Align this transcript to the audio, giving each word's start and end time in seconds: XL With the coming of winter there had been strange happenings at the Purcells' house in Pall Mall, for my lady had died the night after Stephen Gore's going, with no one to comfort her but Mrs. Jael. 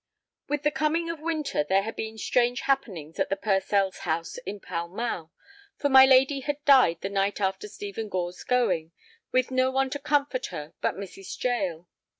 XL 0.47 0.53
With 0.53 0.63
the 0.63 0.71
coming 0.71 1.11
of 1.11 1.19
winter 1.19 1.63
there 1.63 1.83
had 1.83 1.95
been 1.95 2.17
strange 2.17 2.61
happenings 2.61 3.19
at 3.19 3.29
the 3.29 3.35
Purcells' 3.35 3.99
house 3.99 4.39
in 4.47 4.59
Pall 4.59 4.87
Mall, 4.87 5.31
for 5.75 5.89
my 5.89 6.07
lady 6.07 6.39
had 6.39 6.65
died 6.65 7.01
the 7.01 7.07
night 7.09 7.39
after 7.39 7.67
Stephen 7.67 8.09
Gore's 8.09 8.43
going, 8.43 8.93
with 9.31 9.51
no 9.51 9.69
one 9.69 9.91
to 9.91 9.99
comfort 9.99 10.47
her 10.47 10.73
but 10.81 10.95
Mrs. 10.95 11.37
Jael. 11.43 11.87